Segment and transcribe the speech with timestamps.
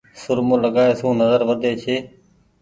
[0.21, 1.95] سرمو لگآئي سون نزر وڌي ڇي۔